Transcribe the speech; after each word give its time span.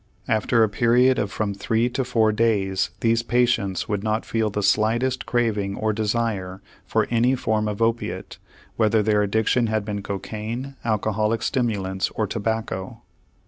After 0.27 0.63
a 0.63 0.67
period 0.67 1.19
of 1.19 1.31
from 1.31 1.53
three 1.53 1.87
to 1.89 2.03
four 2.03 2.31
days 2.31 2.89
these 3.01 3.21
patients 3.21 3.87
would 3.87 4.03
not 4.03 4.25
feel 4.25 4.49
the 4.49 4.63
slightest 4.63 5.27
craving 5.27 5.75
or 5.77 5.93
desire 5.93 6.59
for 6.87 7.05
any 7.11 7.35
form 7.35 7.67
of 7.67 7.83
opiate, 7.83 8.39
whether 8.77 9.03
their 9.03 9.21
addiction 9.21 9.67
had 9.67 9.85
been 9.85 10.01
cocaine, 10.01 10.75
alcoholic 10.83 11.43
stimulants, 11.43 12.09
or 12.15 12.25
tobacco. 12.25 13.03